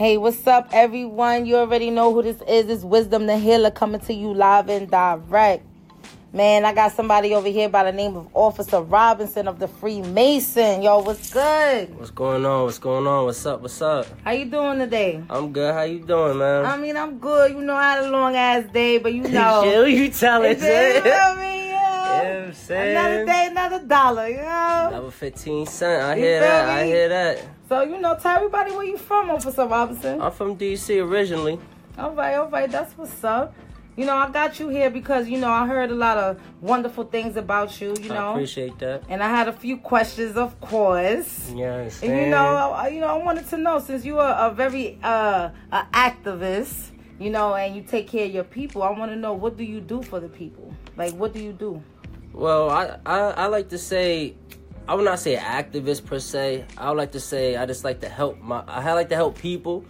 [0.00, 1.44] Hey, what's up, everyone?
[1.44, 2.70] You already know who this is.
[2.70, 5.62] It's Wizdom the Healer coming to you live and direct.
[6.32, 10.80] Man, I got somebody over here by the name of Officer Robinson of the Freemason.
[10.80, 11.94] Yo, what's good?
[11.98, 12.64] What's going on?
[12.64, 13.26] What's going on?
[13.26, 13.60] What's up?
[13.60, 14.06] What's up?
[14.24, 15.22] How you doing today?
[15.28, 15.74] I'm good.
[15.74, 16.64] How you doing, man?
[16.64, 17.50] I mean, I'm good.
[17.52, 19.60] You know, I had a long ass day, but you know.
[19.64, 20.62] Chill, you telling It's-
[20.96, 21.60] you know what I mean?
[21.68, 22.44] Yeah, Yeah.
[22.46, 22.96] I'm saying.
[22.96, 24.86] Another day, another dollar, you know?
[24.92, 26.02] Another 15 cent.
[26.04, 26.68] I You hear that.
[26.70, 26.88] I me?
[26.88, 27.44] hear that.
[27.70, 30.20] So, you know, tell everybody where you from, Officer Robinson.
[30.20, 31.56] I'm from DC originally.
[31.96, 33.54] All right, all right, that's what's up.
[33.96, 37.04] You know, I got you here because, you know, I heard a lot of wonderful
[37.04, 38.30] things about you, you I know.
[38.32, 39.04] appreciate that.
[39.08, 41.48] And I had a few questions, of course.
[41.48, 44.52] I And you know, I, you know, I wanted to know since you are a
[44.52, 46.88] very uh a activist,
[47.20, 48.82] you know, and you take care of your people.
[48.82, 50.74] I want to know what do you do for the people?
[50.96, 51.80] Like, what do you do?
[52.32, 54.34] Well, I, I I like to say,
[54.90, 56.64] I would not say activist per se.
[56.76, 58.64] I would like to say I just like to help my.
[58.66, 59.84] I like to help people,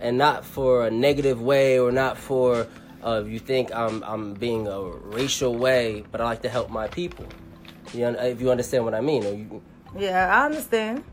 [0.00, 2.66] and not for a negative way or not for
[3.04, 6.88] uh, you think I'm I'm being a racial way, but I like to help my
[6.88, 7.26] people.
[7.92, 9.62] You if you understand what I mean, you,
[9.94, 11.04] Yeah, I understand.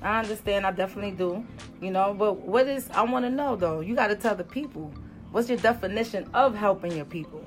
[0.00, 0.66] I understand.
[0.66, 1.44] I definitely do.
[1.80, 2.88] You know, but what is?
[2.94, 3.80] I want to know though.
[3.80, 4.94] You got to tell the people.
[5.32, 7.42] What's your definition of helping your people?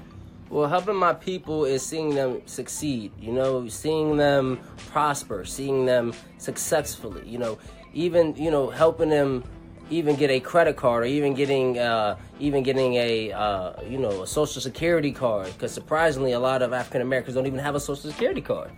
[0.50, 6.14] Well, helping my people is seeing them succeed, you know, seeing them prosper, seeing them
[6.40, 7.60] successfully, you know,
[7.94, 9.44] even, you know, helping them
[9.92, 14.22] even get a credit card or even getting uh even getting a uh you know,
[14.24, 17.80] a social security card because surprisingly a lot of African Americans don't even have a
[17.80, 18.72] social security card.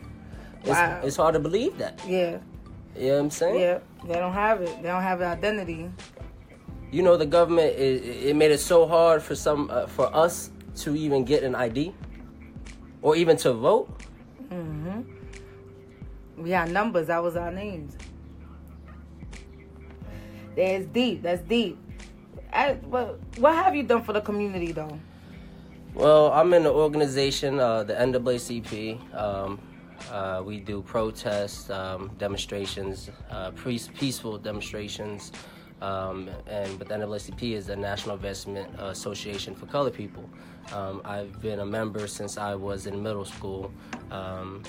[0.61, 1.01] It's, Wow.
[1.03, 1.99] it's hard to believe that.
[2.07, 2.37] Yeah,
[2.97, 3.59] You know what I'm saying?
[3.59, 3.79] yeah.
[4.05, 4.75] They don't have it.
[4.81, 5.89] They don't have an identity.
[6.91, 10.49] You know the government it, it made it so hard for some uh, for us
[10.77, 11.93] to even get an ID
[13.01, 13.89] or even to vote.
[16.37, 17.07] We had numbers.
[17.07, 17.95] That was our names.
[20.55, 21.21] That's deep.
[21.21, 21.77] That's deep.
[22.51, 24.99] I, what, what have you done for the community though?
[25.93, 29.15] Well, I'm in the organization, uh, the NAACP.
[29.15, 29.59] Um,
[30.09, 35.31] uh, we do protests, um, demonstrations, uh, pre- peaceful demonstrations,
[35.81, 40.29] um, and but the NAACP is the National Investment Association for Colored People.
[40.73, 43.71] Um, I've been a member since I was in middle school,
[44.11, 44.63] um,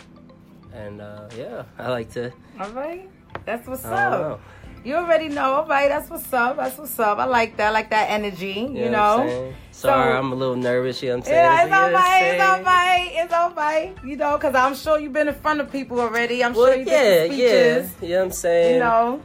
[0.75, 2.33] and uh, yeah, I like to.
[2.61, 3.09] All right.
[3.45, 3.91] That's what's know.
[3.91, 4.41] up.
[4.85, 5.53] You already know.
[5.55, 5.89] All right.
[5.89, 6.57] That's what's up.
[6.57, 7.19] That's what's up.
[7.19, 7.69] I like that.
[7.69, 8.67] I like that energy.
[8.69, 9.17] You, You know, know.
[9.17, 9.55] what I'm saying?
[9.71, 11.03] Sorry, So- I'm a little nervous.
[11.03, 11.45] You know what I'm saying?
[11.45, 12.23] Yeah, it's all right.
[12.25, 13.11] It's all right.
[13.15, 13.97] It's all right.
[14.05, 16.43] You know, because I'm sure you've been in front of people already.
[16.43, 17.47] I'm Well, sure you've yeah, did some yeah.
[17.87, 18.03] speeches.
[18.03, 18.75] You know what I'm saying?
[18.75, 19.23] You know.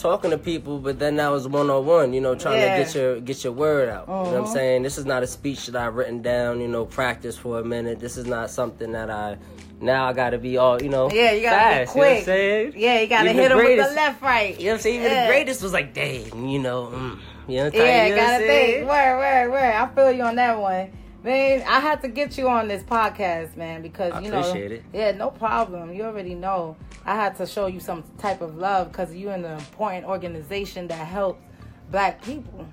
[0.00, 2.76] Talking to people, but then that was one on one, you know, trying Yeah.
[2.78, 4.06] to get your get your word out.
[4.08, 4.34] You know what.
[4.36, 4.82] I'm saying?
[4.82, 8.00] This is not a speech that I've written down, you know, practice for a minute.
[8.00, 9.36] This is not something that I
[9.80, 11.56] now I gotta be all, you know, Yeah, you gotta
[11.86, 12.24] fast, be You know what I'm quick.
[12.24, 12.72] saying?
[12.76, 14.58] Yeah, you gotta Even hit them with the left, right.
[14.58, 15.00] You know what I'm saying?
[15.00, 15.22] Even Yeah.
[15.26, 17.18] the greatest was like, dang, you know, mm,
[17.48, 18.88] you know, Yeah, you know gotta think.
[18.88, 19.74] Where, where, word.
[19.74, 20.90] I feel you on that one.
[21.22, 24.40] Man, I had to get you on this podcast, man, because you know.
[24.40, 24.84] appreciate it.
[24.92, 25.92] Yeah, no problem.
[25.92, 26.76] You already know.
[27.04, 30.88] I had to show you some type of love because you're in an important organization
[30.88, 31.42] that helps
[31.90, 32.66] black people.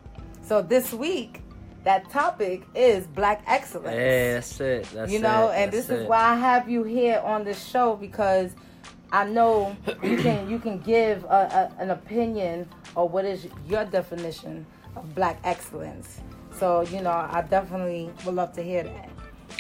[0.44, 1.42] So this week,
[1.84, 3.96] that topic is black excellence.
[3.96, 4.88] Yeah, that's it.
[4.94, 6.10] That's you know, it, and that's this is it.
[6.10, 8.52] why I have you here on this show because
[9.12, 13.86] I know you can you can give a, a, an opinion or what is your
[13.86, 14.66] definition
[14.96, 16.22] of black excellence.
[16.58, 19.10] So you know, I definitely would love to hear that.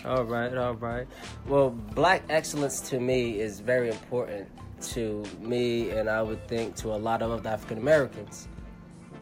[0.05, 1.07] All right, all right.
[1.47, 4.47] Well, black excellence to me is very important
[4.81, 8.47] to me, and I would think to a lot of African Americans.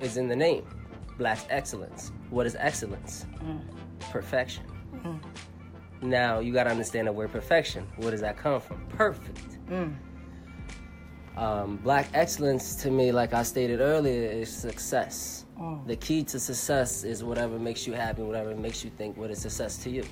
[0.01, 0.65] Is in the name,
[1.17, 2.11] black excellence.
[2.29, 3.25] What is excellence?
[3.41, 3.61] Mm.
[4.11, 4.65] Perfection.
[4.97, 5.19] Mm.
[6.01, 7.87] Now you got to understand the word perfection.
[7.95, 8.85] Where does that come from?
[8.89, 9.57] Perfect.
[9.69, 9.95] Mm.
[11.37, 15.45] Um, black excellence to me, like I stated earlier, is success.
[15.85, 19.39] The key to success is whatever makes you happy, whatever makes you think what is
[19.39, 20.03] success to you.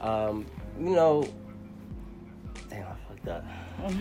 [0.00, 0.46] Um,
[0.78, 1.26] you know,
[2.70, 3.44] damn, I fucked up.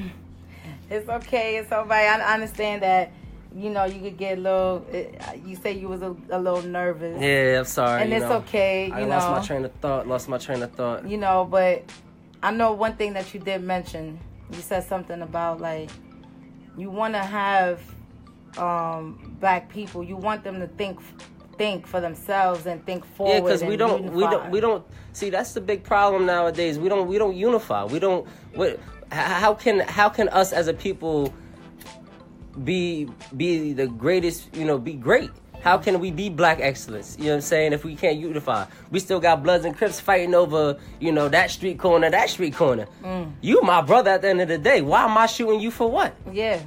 [0.90, 1.56] It's okay.
[1.58, 2.20] It's all right.
[2.20, 3.12] I understand that.
[3.56, 4.86] You know, you could get a little.
[5.46, 7.22] You say you was a, a little nervous.
[7.22, 8.02] Yeah, I'm sorry.
[8.02, 8.38] And you it's know.
[8.40, 10.08] okay, I you lost my train of thought.
[10.08, 11.08] Lost my train of thought.
[11.08, 11.84] you know but
[12.44, 14.20] i know one thing that you did mention
[14.52, 15.90] you said something about like
[16.78, 17.82] you want to have
[18.58, 21.00] um black people you want them to think
[21.58, 24.86] think for themselves and think forward Yeah, because we don't, we don't, we don't.
[25.14, 26.78] See, that's the big problem nowadays.
[26.78, 27.84] We don't, we don't unify.
[27.84, 28.28] We don't.
[28.54, 28.80] What?
[29.12, 31.34] How can, how can us as a people
[32.64, 34.56] be, be the greatest?
[34.56, 35.32] You know, be great.
[35.62, 37.18] How can we be black excellence?
[37.18, 37.74] You know what I'm saying?
[37.74, 41.52] If we can't unify, we still got Bloods and Crips fighting over, you know, that
[41.52, 42.88] street corner, that street corner.
[43.04, 43.34] Mm.
[43.42, 44.82] You my brother at the end of the day.
[44.82, 46.14] Why am I shooting you for what?
[46.32, 46.62] yeah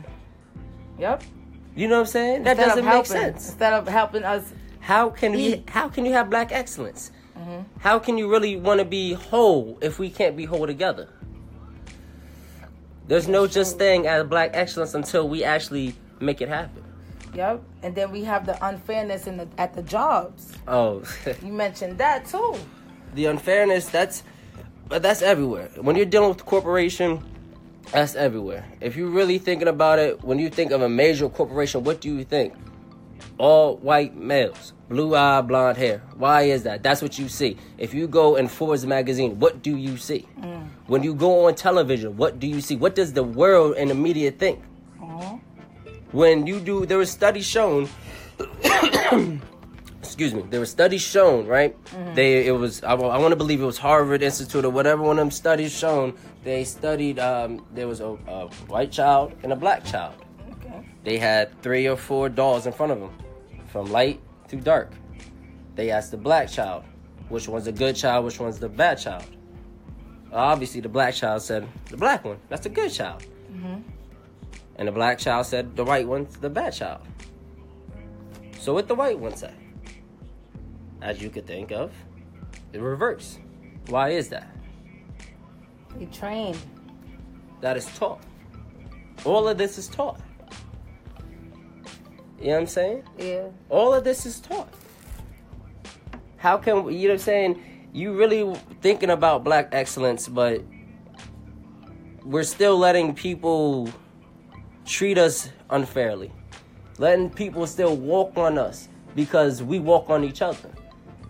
[0.99, 1.23] yep
[1.75, 2.43] You know what I'm saying?
[2.43, 3.49] That Instead doesn't make sense.
[3.49, 5.65] Instead of helping us, How can we?
[5.69, 7.11] How can you have black excellence?
[7.39, 7.61] Mm-hmm.
[7.79, 11.09] How can you really want to be whole if we can't be whole together?
[13.07, 16.85] There's no just thing as black excellence until we actually make it happen.
[17.35, 17.63] Yep.
[17.83, 20.53] And then we have the unfairness in the at the jobs.
[20.69, 21.03] Oh,
[21.43, 22.55] You mentioned that too.
[23.15, 24.23] the unfairness that's
[24.89, 25.69] but that's everywhere.
[25.81, 27.23] When you're dealing with the corporation
[27.93, 28.65] that's everywhere.
[28.81, 32.15] If you're really thinking about it when you think of a major corporation what do
[32.15, 32.55] you think?
[33.39, 36.03] All white males blue eye blonde hair.
[36.17, 36.83] Why is that?
[36.83, 37.57] That's what you see.
[37.79, 40.27] If you go in forbes magazine what do you see?
[40.41, 40.69] Mm.
[40.89, 42.77] When you go on television what do you see?
[42.77, 44.63] What does the world and the media think
[45.01, 45.37] mm-hmm.
[46.13, 47.89] When you do there was studies shown
[50.01, 51.77] excuse me there were studies shown right?
[52.15, 55.23] They it was i, want to believe it was harvard institute or whatever one of
[55.23, 59.85] them studies shown they studied um, there was a, a white child and a black
[59.85, 60.15] child.
[60.65, 60.87] Okay.
[61.05, 63.13] they had three or four dolls in front of them
[63.69, 64.93] from light to dark.
[65.77, 66.85] They asked the black child
[67.29, 69.25] which one's the good child which one's the bad child?
[70.33, 73.25] Obviously the black child said the black one that's the good child
[74.81, 77.03] and the black child said the white one's the bad child
[78.59, 79.53] so what the white one say
[81.03, 81.93] as you could think of
[82.73, 83.39] the reverse
[83.89, 84.49] why is that
[85.99, 86.59] You trained.
[87.61, 88.21] that is taught
[89.25, 90.19] all of this is taught
[92.41, 93.49] you know what i'm saying Yeah.
[93.69, 94.69] all of this is taught.
[96.39, 97.63] How can you know what I'm saying?
[97.93, 100.63] You really thinking about black excellence, but
[102.25, 103.91] we're still letting people
[104.85, 106.33] treat us unfairly.
[106.99, 110.71] Letting people still walk on us because we walk on each other.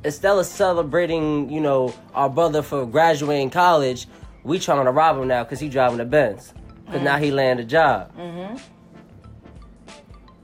[0.02, 4.06] Instead of celebrating, you know, our brother for graduating college,
[4.42, 6.54] we trying to rob him now because he driving a Benz.
[6.86, 8.16] Because now he landed a job.
[8.16, 8.56] Mm-hmm.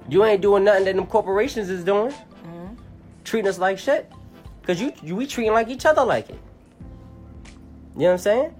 [0.09, 2.13] You ain't doing nothing that them corporations is doing.
[2.13, 2.75] Mm-hmm.
[3.25, 4.13] Treating us like shit.
[4.65, 6.39] Cause you, you we treating like each other like it.
[7.95, 8.55] You know what I'm saying?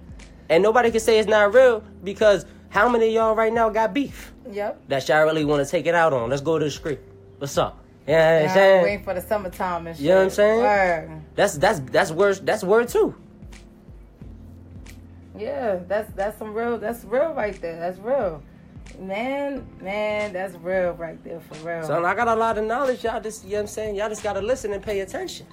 [0.49, 3.93] And nobody can say it's not real because how many of y'all right now got
[3.93, 4.87] beef Yep.
[4.87, 6.29] that y'all really want to take it out on?
[6.29, 6.99] Let's go to the street.
[7.37, 7.83] What's up?
[8.07, 8.83] You know I'm saying?
[8.83, 10.05] waiting for the summertime and shit.
[10.05, 10.61] You know what I'm saying?
[10.61, 11.21] Word.
[11.35, 13.13] That's that's that's word that's word too.
[15.37, 16.77] Yeah, that's that's some real.
[16.77, 17.77] That's real right there.
[17.77, 18.41] That's real.
[18.97, 21.83] Man, man, that's real right there for real.
[21.85, 23.03] So I got a lot of knowledge.
[23.03, 23.95] Y'all just you know what I'm saying?
[23.95, 25.45] Y'all just gotta listen and pay attention.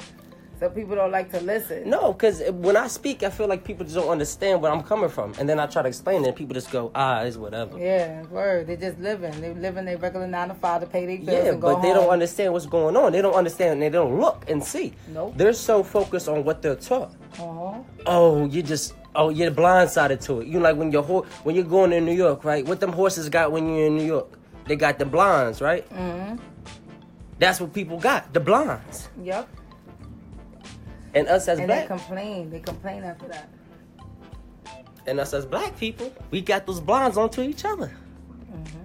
[0.65, 1.91] So people don't like to listen.
[1.91, 5.11] No, because when I speak, I feel like people just don't understand where I'm coming
[5.11, 7.79] from, and then I try to explain it, and people just go, "Ah, it's whatever."
[7.79, 8.69] Yeah, word.
[8.69, 9.39] They just living.
[9.43, 11.99] They're living their regular nine to five to pay their bills Yeah, but they home.
[11.99, 13.13] don't understand what's going on.
[13.13, 13.83] They don't understand.
[13.83, 14.95] They don't look and see.
[15.09, 15.35] Nope.
[15.37, 17.13] They're so focused on what they're taught.
[17.39, 17.81] Uh-huh.
[18.07, 20.47] Oh, you just oh you're blindsided to it.
[20.49, 22.65] You like when your ho- when you're going to New York, right?
[22.65, 24.39] What them horses got when you're in New York?
[24.67, 25.87] They got the blinds, right?
[25.91, 26.37] Mm-hmm.
[27.39, 29.11] That's what people got, the blinds.
[29.23, 29.47] Yep.
[31.15, 32.51] And us as And they black, complain.
[32.51, 33.49] They complain after that.
[35.07, 37.93] and us as black people, we got those blinds onto each other.
[38.53, 38.79] Mm-hmm.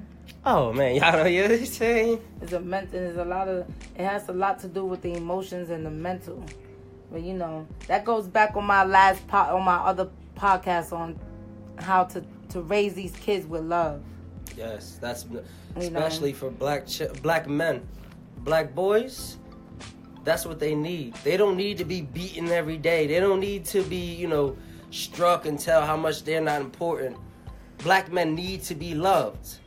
[0.45, 2.21] Oh man, y'all know you know what I'm saying?
[2.41, 2.99] It's a mental.
[2.99, 3.67] There's a lot of.
[3.95, 6.43] It has a lot to do with the emotions and the mental.
[7.11, 11.19] But you know that goes back on my last pot on my other podcast on
[11.79, 14.01] how to to raise these kids with love.
[14.55, 15.41] Yes, that's know.
[15.75, 17.87] especially for black ch- black men,
[18.39, 19.37] black boys.
[20.29, 21.15] That's what they need.
[21.23, 23.07] They don't need to be beaten every day.
[23.07, 24.55] They don't need to be, you know,
[24.91, 27.17] struck and tell how much they're not important.
[27.79, 29.57] Black men need to be loved.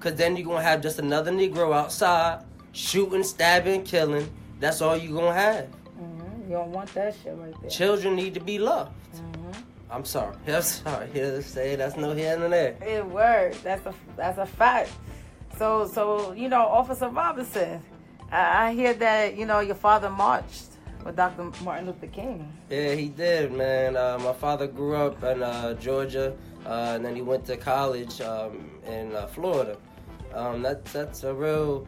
[0.00, 2.42] Cause then you're gonna have just another Negro outside
[2.72, 4.28] shooting, stabbing, killing.
[4.58, 5.66] That's all you're gonna have.
[5.66, 7.70] hmm You don't want that shit right there.
[7.70, 8.90] Children need to be loved.
[9.16, 9.52] hmm
[9.88, 10.34] I'm sorry.
[10.48, 11.10] I'm sorry.
[11.12, 12.74] Here to say that's no here and there.
[12.82, 13.54] It word.
[13.62, 14.90] That's a that's a fact.
[15.58, 17.80] So so you know, Officer Robinson,
[18.32, 20.68] I, hear that you know your father marched
[21.04, 21.50] with Dr.
[21.62, 22.50] Martin Luther King.
[22.70, 23.96] Yeah, he did, man.
[23.96, 26.34] Uh, my father grew up in uh, Georgia,
[26.64, 29.76] uh, and then he went to college um, in uh, Florida.
[30.34, 31.86] Um, that, that's a real,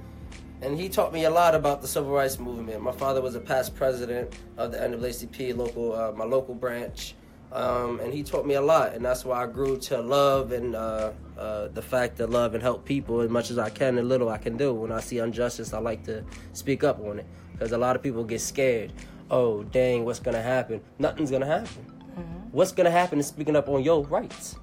[0.61, 2.83] and he taught me a lot about the civil rights movement.
[2.83, 7.15] My father was a past president of the NAACP local, uh, my local branch,
[7.55, 10.75] um, and he taught me a lot, and that's why I grew to love and
[10.75, 14.09] uh, uh, the fact to love and help people as much as I can and
[14.09, 14.75] little I can do.
[14.75, 18.03] When I see injustice, I like to speak up on it because a lot of
[18.03, 18.93] people get scared.
[19.31, 20.81] Oh, dang, what's gonna happen?
[20.99, 21.93] Nothing's gonna happen.
[22.51, 24.57] What's gonna happen is speaking up on your rights,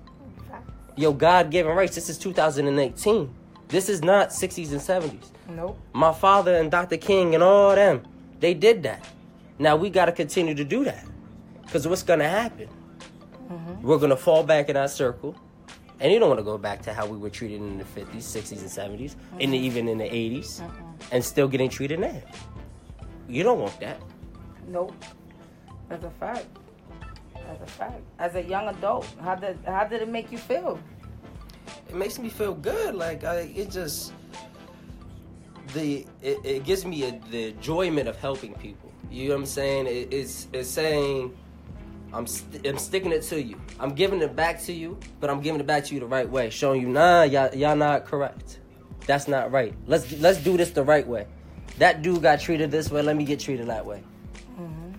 [0.95, 1.95] your God-given rights.
[1.95, 3.33] This is 2018.
[3.69, 5.31] This is not 60s and 70s.
[5.50, 5.79] Nope.
[5.93, 6.98] My father and Dr.
[6.98, 8.03] King and all them,
[8.41, 9.07] they did that.
[9.60, 11.05] Now we got to continue to do that.
[11.63, 12.67] Because what's going to happen?
[13.51, 13.88] Mm-hmm.
[13.88, 15.36] We're going to fall back in our circle
[16.01, 18.17] And you don't want to go back to how we were treated in the 50s,
[18.17, 19.53] 60s, and 70s, and mm-hmm.
[19.53, 20.84] even in the 80s, mm-hmm.
[21.12, 22.20] and still getting treated now.
[23.29, 24.01] You don't want that.
[24.67, 24.96] Nope.
[25.89, 26.48] That's a fact.
[27.36, 28.01] That's a fact.
[28.17, 30.79] As a young adult, how did how did it make you feel?
[31.88, 32.96] It makes me feel good.
[32.96, 34.13] Like I, it just
[35.74, 38.91] the it, it gives me a, the enjoyment of helping people.
[39.12, 39.88] You know what I'm saying?
[39.88, 41.38] It, it's it's saying
[42.13, 43.60] I'm st- I'm sticking it to you.
[43.80, 46.30] I'm giving it back to you, but I'm giving it back to you the right
[46.30, 48.60] way, showing you nah, y'all, y'all not correct.
[49.06, 49.74] That's not right.
[49.88, 51.27] Let's let's do this the right way.
[51.77, 53.01] That dude got treated this way.
[53.01, 54.03] Let me get treated that way.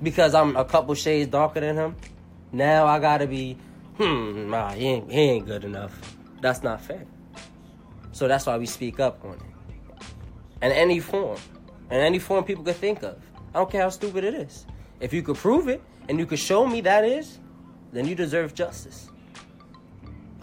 [0.02, 1.96] Because I'm a couple shades darker than him.
[2.50, 3.56] Now I gotta be,
[3.96, 6.16] hmm, nah, he ain't, he ain't good enough.
[6.40, 7.06] That's not fair.
[8.10, 9.40] So that's why we speak up on it.
[10.60, 11.38] In any form.
[11.90, 13.16] In any form people could think of.
[13.54, 14.66] I don't care how stupid it is.
[14.98, 17.38] If you could prove it and you can show me that is,
[17.92, 19.08] then you deserve justice.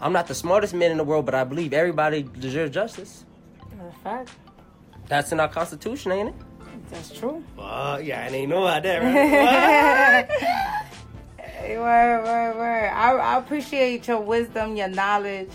[0.00, 3.24] I'm not the smartest man in the world, but I believe everybody deserves justice.
[3.76, 4.30] That's a fact.
[5.08, 6.34] That's in our constitution, ain't it?
[6.90, 7.44] That's true.
[7.56, 10.86] Well, yeah, I ain't know about that, right?
[11.60, 12.90] Word, word, word.
[12.90, 15.50] I, I appreciate your wisdom, your knowledge.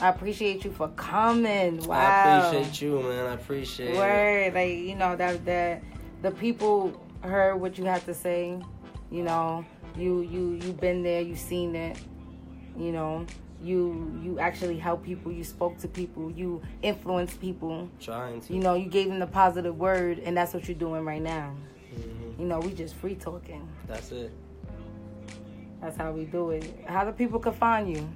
[0.00, 1.78] I appreciate you for coming.
[1.86, 1.96] Wow.
[1.96, 3.26] I appreciate you, man.
[3.26, 3.96] I appreciate it.
[3.96, 5.82] Word, like you know that that
[6.22, 8.60] the people heard what you had to say.
[9.10, 9.64] You know,
[9.96, 11.98] you you you've been there, you've seen it.
[12.76, 13.26] You know,
[13.62, 15.32] you you actually help people.
[15.32, 16.30] You spoke to people.
[16.30, 17.88] You influenced people.
[18.00, 18.52] Trying to.
[18.52, 21.54] You know, you gave them the positive word, and that's what you're doing right now.
[21.94, 22.38] Mhm.
[22.38, 23.66] You know, we just free talking.
[23.86, 24.30] That's it.
[25.80, 26.84] That's how we do it.
[26.86, 28.08] How do people can find you?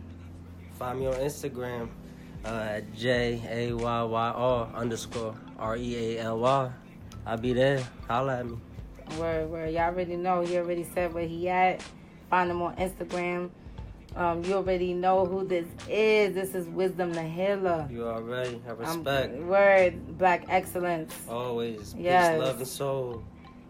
[0.78, 1.88] Find me on Instagram
[2.44, 6.70] uh, J A Y Y R underscore R E A L Y.
[7.24, 7.82] I'll be there.
[8.08, 8.58] Holla at me.
[9.16, 10.42] Where where y'all already know.
[10.42, 11.82] He already said where he at.
[12.30, 13.50] Find him on Instagram.
[14.14, 16.34] Um, you already know who this is.
[16.34, 17.88] This is Wizdom the Healer.
[17.90, 19.34] You already have respect.
[19.38, 21.14] word Black Excellence.
[21.28, 21.94] Always.
[21.98, 22.32] Yes.
[22.32, 23.24] Peace, love, and soul.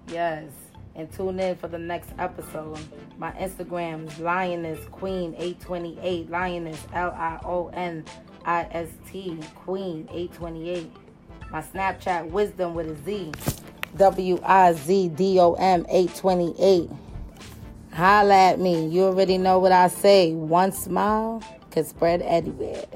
[0.09, 0.51] Yes.
[0.95, 2.79] And tune in for the next episode.
[3.19, 6.31] My Instagram is Lioness Queen 828.
[6.31, 8.05] Lioness L I O N
[8.45, 10.91] I S T Queen 828.
[11.51, 13.33] My Snapchat Wisdom with a Z.
[13.97, 16.91] W I Z D O M 828.
[17.93, 18.87] Holla at me.
[18.87, 20.33] You already know what I say.
[20.33, 22.87] One smile can spread anywhere.